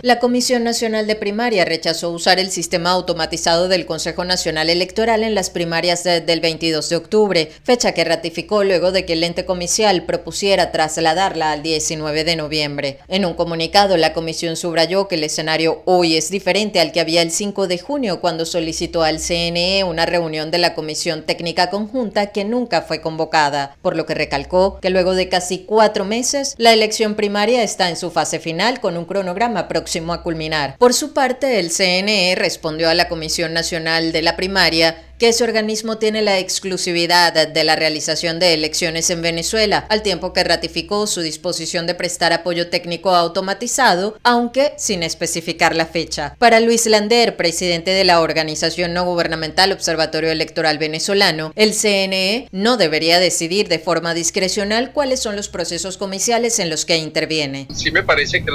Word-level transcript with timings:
La 0.00 0.20
Comisión 0.20 0.62
Nacional 0.62 1.08
de 1.08 1.16
Primaria 1.16 1.64
rechazó 1.64 2.10
usar 2.10 2.38
el 2.38 2.52
sistema 2.52 2.92
automatizado 2.92 3.66
del 3.66 3.84
Consejo 3.84 4.24
Nacional 4.24 4.70
Electoral 4.70 5.24
en 5.24 5.34
las 5.34 5.50
primarias 5.50 6.04
del 6.04 6.40
22 6.40 6.88
de 6.88 6.94
octubre, 6.94 7.50
fecha 7.64 7.90
que 7.90 8.04
ratificó 8.04 8.62
luego 8.62 8.92
de 8.92 9.04
que 9.04 9.14
el 9.14 9.24
ente 9.24 9.44
comicial 9.44 10.04
propusiera 10.04 10.70
trasladarla 10.70 11.50
al 11.50 11.64
19 11.64 12.22
de 12.22 12.36
noviembre. 12.36 12.98
En 13.08 13.24
un 13.24 13.34
comunicado, 13.34 13.96
la 13.96 14.12
comisión 14.12 14.54
subrayó 14.54 15.08
que 15.08 15.16
el 15.16 15.24
escenario 15.24 15.82
hoy 15.84 16.16
es 16.16 16.30
diferente 16.30 16.78
al 16.78 16.92
que 16.92 17.00
había 17.00 17.22
el 17.22 17.32
5 17.32 17.66
de 17.66 17.78
junio 17.78 18.20
cuando 18.20 18.46
solicitó 18.46 19.02
al 19.02 19.18
CNE 19.18 19.82
una 19.82 20.06
reunión 20.06 20.52
de 20.52 20.58
la 20.58 20.76
Comisión 20.76 21.24
Técnica 21.24 21.70
Conjunta 21.70 22.28
que 22.28 22.44
nunca 22.44 22.82
fue 22.82 23.00
convocada, 23.00 23.76
por 23.82 23.96
lo 23.96 24.06
que 24.06 24.14
recalcó 24.14 24.78
que 24.80 24.90
luego 24.90 25.14
de 25.14 25.28
casi 25.28 25.58
cuatro 25.58 26.04
meses, 26.04 26.54
la 26.56 26.72
elección 26.72 27.16
primaria 27.16 27.64
está 27.64 27.88
en 27.88 27.96
su 27.96 28.12
fase 28.12 28.38
final 28.38 28.78
con 28.78 28.96
un 28.96 29.04
cronograma 29.04 29.66
próximo 29.66 29.87
a 30.12 30.22
culminar. 30.22 30.76
Por 30.78 30.94
su 30.94 31.12
parte, 31.12 31.58
el 31.58 31.70
CNE 31.70 32.34
respondió 32.36 32.88
a 32.88 32.94
la 32.94 33.08
Comisión 33.08 33.52
Nacional 33.52 34.12
de 34.12 34.22
la 34.22 34.36
Primaria 34.36 34.96
que 35.18 35.28
ese 35.28 35.44
organismo 35.44 35.98
tiene 35.98 36.22
la 36.22 36.38
exclusividad 36.38 37.48
de 37.48 37.64
la 37.64 37.76
realización 37.76 38.38
de 38.38 38.54
elecciones 38.54 39.10
en 39.10 39.20
Venezuela, 39.20 39.84
al 39.88 40.02
tiempo 40.02 40.32
que 40.32 40.44
ratificó 40.44 41.06
su 41.06 41.20
disposición 41.20 41.86
de 41.86 41.94
prestar 41.94 42.32
apoyo 42.32 42.70
técnico 42.70 43.14
automatizado, 43.14 44.16
aunque 44.22 44.74
sin 44.78 45.02
especificar 45.02 45.74
la 45.74 45.86
fecha. 45.86 46.36
Para 46.38 46.60
Luis 46.60 46.86
Lander, 46.86 47.36
presidente 47.36 47.90
de 47.90 48.04
la 48.04 48.20
organización 48.20 48.94
no 48.94 49.04
gubernamental 49.04 49.72
Observatorio 49.72 50.30
Electoral 50.30 50.78
Venezolano, 50.78 51.52
el 51.56 51.74
CNE 51.74 52.48
no 52.52 52.76
debería 52.76 53.18
decidir 53.18 53.68
de 53.68 53.78
forma 53.80 54.14
discrecional 54.14 54.92
cuáles 54.92 55.20
son 55.20 55.34
los 55.34 55.48
procesos 55.48 55.98
comiciales 55.98 56.60
en 56.60 56.70
los 56.70 56.84
que 56.84 56.96
interviene. 56.96 57.66
Sí 57.74 57.90
me 57.90 58.04
parece 58.04 58.44
que 58.44 58.52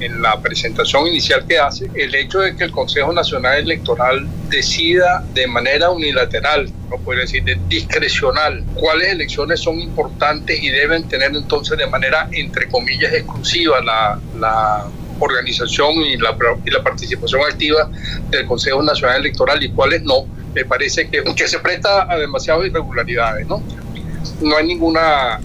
en 0.00 0.22
la 0.22 0.40
presentación 0.40 1.08
inicial 1.08 1.44
que 1.46 1.58
hace, 1.58 1.90
el 1.94 2.14
hecho 2.14 2.38
de 2.40 2.56
que 2.56 2.64
el 2.64 2.70
Consejo 2.70 3.12
Nacional 3.12 3.58
Electoral 3.58 4.28
decida 4.48 5.24
de 5.34 5.46
manera 5.46 5.90
unilateral, 5.90 6.70
no 6.90 6.98
puede 6.98 7.20
decir 7.22 7.44
de 7.44 7.58
discrecional, 7.68 8.64
cuáles 8.74 9.12
elecciones 9.12 9.60
son 9.60 9.80
importantes 9.80 10.62
y 10.62 10.70
deben 10.70 11.08
tener 11.08 11.34
entonces 11.34 11.78
de 11.78 11.86
manera, 11.86 12.28
entre 12.32 12.68
comillas, 12.68 13.12
exclusiva 13.12 13.80
la, 13.82 14.20
la 14.38 14.86
organización 15.18 15.94
y 15.96 16.16
la, 16.16 16.36
y 16.64 16.70
la 16.70 16.82
participación 16.82 17.40
activa 17.42 17.90
del 18.30 18.46
Consejo 18.46 18.82
Nacional 18.82 19.20
Electoral 19.20 19.62
y 19.62 19.70
cuáles 19.70 20.02
no, 20.02 20.26
me 20.54 20.64
parece 20.64 21.08
que, 21.08 21.22
que 21.34 21.48
se 21.48 21.58
presta 21.58 22.10
a 22.10 22.16
demasiadas 22.16 22.66
irregularidades, 22.66 23.46
¿no? 23.46 23.62
No 24.40 24.56
hay 24.56 24.66
ninguna 24.66 25.40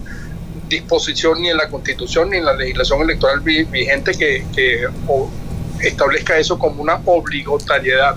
disposición 0.68 1.42
ni 1.42 1.50
en 1.50 1.56
la 1.56 1.68
Constitución 1.68 2.30
ni 2.30 2.38
en 2.38 2.44
la 2.44 2.54
legislación 2.54 3.02
electoral 3.02 3.40
vigente 3.40 4.12
que, 4.12 4.44
que 4.54 4.86
establezca 5.82 6.38
eso 6.38 6.58
como 6.58 6.82
una 6.82 7.00
obligatoriedad 7.04 8.16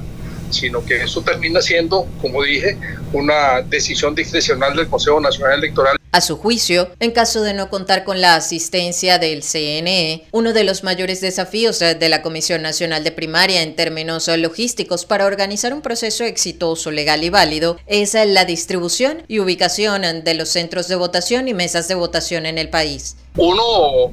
sino 0.49 0.85
que 0.85 1.03
eso 1.03 1.21
termina 1.21 1.61
siendo, 1.61 2.07
como 2.21 2.43
dije, 2.43 2.77
una 3.13 3.61
decisión 3.61 4.15
discrecional 4.15 4.75
del 4.75 4.87
Consejo 4.87 5.19
Nacional 5.19 5.59
Electoral. 5.59 5.97
A 6.15 6.21
su 6.21 6.37
juicio, 6.37 6.87
en 7.01 7.11
caso 7.11 7.41
de 7.41 7.53
no 7.53 7.69
contar 7.69 8.05
con 8.05 8.21
la 8.21 8.35
asistencia 8.35 9.19
del 9.19 9.43
CNE, 9.43 10.23
uno 10.31 10.53
de 10.53 10.63
los 10.63 10.81
mayores 10.81 11.19
desafíos 11.19 11.79
de 11.79 12.07
la 12.07 12.21
Comisión 12.21 12.61
Nacional 12.61 13.03
de 13.03 13.11
Primaria 13.11 13.61
en 13.61 13.75
términos 13.75 14.29
logísticos 14.29 15.05
para 15.05 15.25
organizar 15.25 15.73
un 15.73 15.81
proceso 15.81 16.23
exitoso, 16.23 16.89
legal 16.89 17.21
y 17.25 17.29
válido 17.29 17.77
es 17.85 18.13
la 18.13 18.45
distribución 18.45 19.23
y 19.27 19.39
ubicación 19.39 20.23
de 20.23 20.33
los 20.35 20.47
centros 20.47 20.87
de 20.87 20.95
votación 20.95 21.49
y 21.49 21.53
mesas 21.53 21.89
de 21.89 21.95
votación 21.95 22.45
en 22.45 22.59
el 22.59 22.69
país. 22.69 23.17
Uno, 23.35 23.61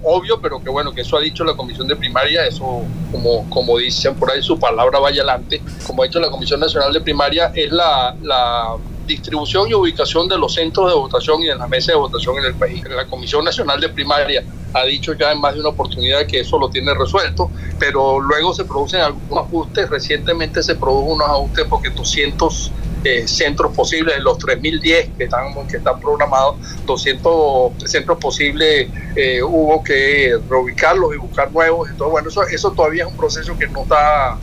obvio, 0.03 0.41
pero 0.43 0.61
que 0.61 0.71
bueno, 0.71 0.91
que 0.91 1.03
eso 1.03 1.17
ha 1.17 1.21
dicho 1.21 1.45
la 1.45 1.55
Comisión 1.55 1.87
de 1.87 1.95
Primaria, 1.95 2.45
eso 2.45 2.83
como, 3.13 3.49
como 3.49 3.79
dicen 3.79 4.17
por 4.17 4.33
ahí, 4.33 4.43
su 4.43 4.59
palabra 4.59 4.99
vaya 4.99 5.23
adelante, 5.23 5.63
como 5.87 6.03
ha 6.03 6.07
dicho 6.07 6.19
la 6.19 6.31
Comisión 6.33 6.59
Nacional 6.59 6.93
de 6.93 7.01
Primaria, 7.01 7.53
es 7.55 7.71
la, 7.71 8.17
la 8.21 8.77
distribución 9.13 9.69
y 9.69 9.75
ubicación 9.75 10.29
de 10.29 10.39
los 10.39 10.55
centros 10.55 10.89
de 10.89 10.95
votación 10.95 11.43
y 11.43 11.47
de 11.47 11.57
las 11.57 11.69
mesas 11.69 11.89
de 11.89 11.95
votación 11.95 12.39
en 12.39 12.45
el 12.47 12.55
país. 12.55 12.83
La 12.89 13.07
Comisión 13.07 13.45
Nacional 13.45 13.81
de 13.81 13.89
Primaria 13.89 14.45
ha 14.75 14.85
dicho 14.85 15.13
ya 15.13 15.33
en 15.33 15.41
más 15.41 15.55
de 15.55 15.61
una 15.61 15.71
oportunidad 15.71 16.27
que 16.27 16.41
eso 16.41 16.59
lo 16.59 16.71
tiene 16.71 16.95
resuelto, 16.95 17.51
pero 17.79 18.21
luego 18.21 18.55
se 18.55 18.65
producen 18.65 19.01
algunos 19.01 19.47
ajustes. 19.47 19.89
Recientemente 19.89 20.63
se 20.63 20.75
produjo 20.75 21.13
unos 21.13 21.29
ajustes 21.29 21.67
porque 21.69 21.91
200 21.91 22.73
eh, 23.05 23.27
centros 23.27 23.75
posibles, 23.75 24.17
de 24.17 24.23
los 24.23 24.39
3.010 24.39 25.17
que 25.17 25.25
están, 25.25 25.67
que 25.69 25.77
están 25.79 26.01
programados, 26.01 26.57
200 26.87 27.73
centros 27.85 28.19
posibles 28.19 28.89
eh, 29.17 29.43
hubo 29.43 29.83
que 29.83 30.39
reubicarlos 30.49 31.15
y 31.15 31.19
buscar 31.19 31.51
nuevos. 31.53 31.91
Entonces, 31.91 32.13
bueno, 32.13 32.29
eso, 32.29 32.43
eso 32.45 32.71
todavía 32.71 33.05
es 33.05 33.11
un 33.11 33.17
proceso 33.17 33.59
que 33.59 33.67
no 33.69 33.83
está, 33.83 34.39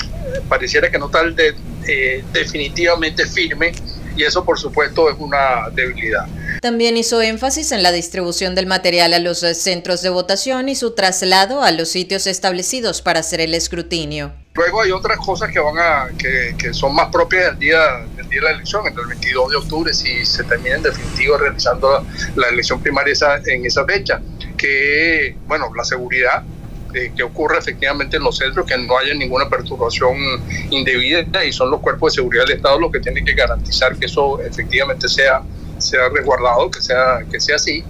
pareciera 0.47 0.91
que 0.91 0.99
no 0.99 1.05
está 1.05 1.21
eh, 1.87 2.23
definitivamente 2.33 3.25
firme 3.25 3.71
y 4.19 4.23
eso 4.25 4.43
por 4.43 4.59
supuesto 4.59 5.09
es 5.09 5.15
una 5.17 5.69
debilidad. 5.71 6.27
También 6.61 6.97
hizo 6.97 7.21
énfasis 7.21 7.71
en 7.71 7.81
la 7.81 7.93
distribución 7.93 8.53
del 8.53 8.65
material 8.65 9.13
a 9.13 9.19
los 9.19 9.39
centros 9.39 10.01
de 10.01 10.09
votación 10.09 10.67
y 10.67 10.75
su 10.75 10.93
traslado 10.93 11.63
a 11.63 11.71
los 11.71 11.87
sitios 11.87 12.27
establecidos 12.27 13.01
para 13.01 13.21
hacer 13.21 13.39
el 13.39 13.53
escrutinio. 13.53 14.33
Luego 14.55 14.81
hay 14.81 14.91
otras 14.91 15.17
cosas 15.19 15.49
que 15.51 15.59
van 15.59 15.77
a 15.77 16.09
que, 16.17 16.53
que 16.57 16.73
son 16.73 16.93
más 16.93 17.07
propias 17.13 17.45
del 17.45 17.59
día, 17.59 17.79
del 18.17 18.27
día 18.27 18.41
de 18.41 18.45
la 18.45 18.51
elección, 18.51 18.85
entre 18.85 19.03
el 19.03 19.07
22 19.07 19.51
de 19.51 19.55
octubre, 19.55 19.93
si 19.93 20.25
se 20.25 20.43
termina 20.43 20.75
en 20.75 20.83
definitiva 20.83 21.37
realizando 21.37 22.05
la, 22.35 22.47
elección 22.49 22.81
primaria 22.81 23.13
esa, 23.13 23.37
en 23.37 23.65
esa 23.65 23.85
fecha, 23.85 24.19
que, 24.57 25.37
bueno, 25.47 25.73
la 25.73 25.85
seguridad, 25.85 26.43
eh, 26.93 27.11
que 27.15 27.23
ocurre 27.23 27.57
efectivamente 27.59 28.17
en 28.17 28.23
los 28.23 28.37
centros, 28.37 28.65
que 28.65 28.77
no 28.77 28.97
haya 28.97 29.13
ninguna 29.13 29.47
perturbación 29.49 30.17
indebida 30.69 31.45
y 31.45 31.51
son 31.51 31.69
los 31.71 31.81
cuerpos 31.81 32.13
de 32.13 32.21
seguridad 32.21 32.45
del 32.45 32.57
Estado 32.57 32.79
los 32.79 32.91
que 32.91 32.99
tienen 32.99 33.25
que 33.25 33.33
garantizar 33.33 33.95
que 33.97 34.05
eso 34.05 34.41
efectivamente 34.41 35.07
sea, 35.07 35.41
sea 35.77 36.09
resguardado, 36.09 36.71
que 36.71 36.81
sea, 36.81 37.19
que 37.29 37.39
sea 37.39 37.57
así. 37.57 37.83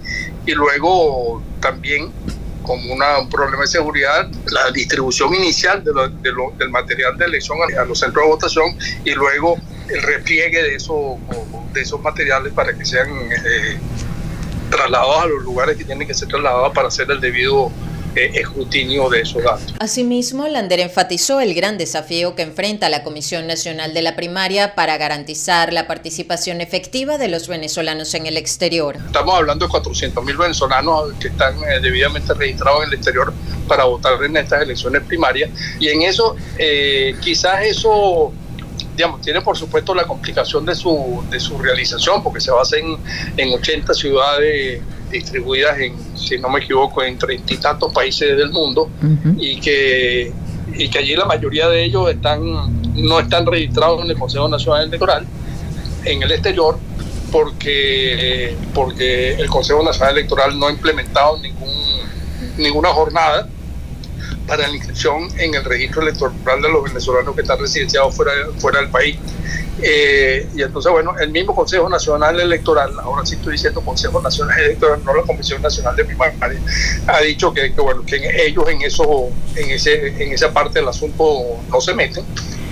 Y 0.46 0.52
luego 0.52 1.42
también 1.60 2.12
como 2.62 2.92
una, 2.92 3.18
un 3.18 3.28
problema 3.28 3.62
de 3.62 3.68
seguridad, 3.68 4.28
la 4.52 4.70
distribución 4.70 5.34
inicial 5.34 5.82
de 5.82 5.92
del 6.58 6.70
material 6.70 7.16
de 7.16 7.24
elección 7.24 7.58
a, 7.78 7.84
los 7.84 7.98
centros 7.98 8.24
de 8.24 8.30
votación 8.30 8.76
y 9.04 9.12
luego 9.12 9.56
el 9.88 10.02
repliegue 10.02 10.62
de, 10.62 10.74
eso, 10.74 11.18
de 11.72 11.80
esos 11.80 12.00
materiales 12.00 12.52
para 12.52 12.72
que 12.76 12.84
sean 12.84 13.08
eh, 13.10 13.78
trasladados 14.70 15.22
a 15.22 15.26
los 15.26 15.42
lugares 15.42 15.76
que 15.76 15.84
tienen 15.84 16.06
que 16.06 16.14
ser 16.14 16.28
trasladados 16.28 16.72
para 16.72 16.88
hacer 16.88 17.10
el 17.10 17.20
debido 17.20 17.72
escrutinio 18.14 19.08
de 19.08 19.20
esos 19.22 19.42
datos. 19.42 19.74
Asimismo, 19.78 20.46
Lander 20.48 20.80
enfatizó 20.80 21.40
el 21.40 21.54
gran 21.54 21.78
desafío 21.78 22.34
que 22.34 22.42
enfrenta 22.42 22.88
la 22.88 23.02
Comisión 23.02 23.46
Nacional 23.46 23.94
de 23.94 24.02
la 24.02 24.16
Primaria 24.16 24.74
para 24.74 24.96
garantizar 24.96 25.72
la 25.72 25.86
participación 25.86 26.60
efectiva 26.60 27.18
de 27.18 27.28
los 27.28 27.48
venezolanos 27.48 28.14
en 28.14 28.26
el 28.26 28.36
exterior. 28.36 28.96
Estamos 29.06 29.34
hablando 29.34 29.66
de 29.66 29.70
400 29.70 30.24
mil 30.24 30.36
venezolanos 30.36 31.12
que 31.20 31.28
están 31.28 31.54
eh, 31.64 31.80
debidamente 31.80 32.34
registrados 32.34 32.82
en 32.82 32.88
el 32.88 32.94
exterior 32.94 33.32
para 33.68 33.84
votar 33.84 34.22
en 34.24 34.36
estas 34.36 34.62
elecciones 34.62 35.02
primarias 35.02 35.50
y 35.78 35.88
en 35.88 36.02
eso 36.02 36.36
eh, 36.58 37.14
quizás 37.20 37.64
eso 37.64 38.32
digamos, 38.96 39.20
tiene 39.22 39.40
por 39.40 39.56
supuesto 39.56 39.94
la 39.94 40.04
complicación 40.04 40.66
de 40.66 40.74
su, 40.74 41.24
de 41.30 41.40
su 41.40 41.56
realización, 41.58 42.22
porque 42.22 42.40
se 42.40 42.50
basa 42.50 42.76
en, 42.76 42.98
en 43.36 43.54
80 43.54 43.94
ciudades 43.94 44.82
distribuidas 45.10 45.78
en, 45.78 45.94
si 46.16 46.38
no 46.38 46.48
me 46.48 46.60
equivoco, 46.60 47.02
en 47.02 47.18
treinta 47.18 47.54
y 47.54 47.56
tantos 47.56 47.92
países 47.92 48.36
del 48.36 48.50
mundo 48.50 48.90
y, 49.38 49.60
que, 49.60 50.32
y 50.76 50.88
que 50.88 50.98
allí 50.98 51.16
la 51.16 51.24
mayoría 51.24 51.68
de 51.68 51.84
ellos 51.84 52.10
están, 52.10 52.40
no 52.94 53.20
están 53.20 53.46
registrados 53.46 54.04
en 54.04 54.10
el 54.10 54.18
Consejo 54.18 54.48
Nacional 54.48 54.88
Electoral 54.88 55.26
en 56.04 56.22
el 56.22 56.32
exterior 56.32 56.78
porque, 57.30 58.56
porque 58.74 59.34
el 59.34 59.48
Consejo 59.48 59.82
Nacional 59.82 60.16
Electoral 60.16 60.58
no 60.58 60.66
ha 60.66 60.70
implementado 60.70 61.38
ningún, 61.38 61.70
ninguna 62.56 62.88
jornada 62.88 63.48
para 64.50 64.66
la 64.66 64.74
inscripción 64.74 65.28
en 65.38 65.54
el 65.54 65.64
registro 65.64 66.02
electoral 66.02 66.60
de 66.60 66.68
los 66.68 66.82
venezolanos 66.82 67.36
que 67.36 67.42
están 67.42 67.60
residenciados 67.60 68.16
fuera, 68.16 68.32
fuera 68.58 68.80
del 68.80 68.90
país. 68.90 69.16
Eh, 69.80 70.44
y 70.56 70.62
entonces, 70.62 70.90
bueno, 70.90 71.14
el 71.20 71.30
mismo 71.30 71.54
Consejo 71.54 71.88
Nacional 71.88 72.40
Electoral, 72.40 72.98
ahora 72.98 73.24
sí 73.24 73.36
estoy 73.36 73.52
diciendo 73.52 73.80
Consejo 73.80 74.20
Nacional 74.20 74.58
Electoral, 74.58 75.04
no 75.04 75.14
la 75.14 75.22
Comisión 75.22 75.62
Nacional 75.62 75.94
de 75.94 76.04
Primaria, 76.04 76.60
ha 77.06 77.20
dicho 77.20 77.54
que, 77.54 77.68
bueno, 77.68 78.04
que 78.04 78.44
ellos 78.44 78.64
en 78.68 78.82
eso, 78.82 79.28
en 79.54 79.70
ese, 79.70 80.08
en 80.20 80.32
esa 80.32 80.52
parte 80.52 80.80
del 80.80 80.88
asunto 80.88 81.60
no 81.70 81.80
se 81.80 81.94
meten. 81.94 82.24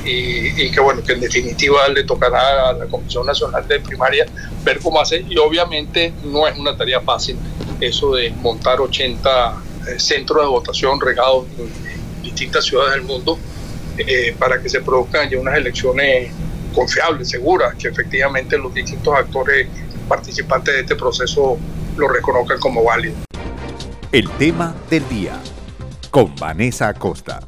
Y, 0.05 0.61
y, 0.61 0.73
que 0.73 0.81
bueno, 0.81 1.05
que 1.05 1.13
en 1.13 1.21
definitiva 1.21 1.87
le 1.87 2.03
tocará 2.03 2.71
a 2.71 2.73
la 2.73 2.87
Comisión 2.87 3.25
Nacional 3.25 3.69
de 3.69 3.79
Primaria 3.79 4.27
ver 4.65 4.81
cómo 4.81 5.01
hace 5.01 5.25
y 5.29 5.39
obviamente 5.39 6.13
no 6.25 6.49
es 6.49 6.59
una 6.59 6.77
tarea 6.77 7.01
fácil 7.03 7.37
eso 7.81 8.15
de 8.15 8.31
montar 8.31 8.81
80 8.81 9.29
eh, 9.29 9.68
centros 9.99 10.43
de 10.43 10.49
votación 10.49 11.01
regados 11.01 11.47
en, 11.59 11.99
distintas 12.23 12.65
ciudades 12.65 12.95
del 12.95 13.03
mundo 13.03 13.39
eh, 13.97 14.35
para 14.39 14.61
que 14.61 14.69
se 14.69 14.81
produzcan 14.81 15.31
ya 15.31 15.39
unas 15.39 15.57
elecciones 15.57 16.31
confiables, 16.75 17.31
seguras, 17.31 17.75
que 17.77 17.89
efectivamente 17.89 18.59
los 18.59 18.75
distintos 18.75 19.15
actores 19.15 19.67
participantes 20.09 20.75
de 20.75 20.81
este 20.81 20.97
proceso 20.97 21.59
lo 21.97 22.09
reconozcan 22.09 22.59
como 22.59 22.85
válido. 22.85 23.15
El 24.13 24.29
tema 24.33 24.75
del 24.91 25.09
día 25.09 25.41
con 26.11 26.35
Vanessa 26.37 26.89
Acosta. 26.89 27.41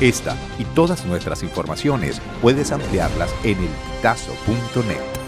Esta 0.00 0.36
y 0.58 0.64
todas 0.74 1.04
nuestras 1.06 1.42
informaciones 1.42 2.20
puedes 2.42 2.72
ampliarlas 2.72 3.32
en 3.44 3.58
el 3.58 3.68
elpitazo.net. 4.04 5.23